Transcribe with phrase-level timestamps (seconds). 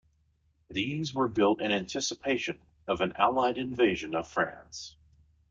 [0.71, 4.95] These were built in anticipation of an Allied invasion of France.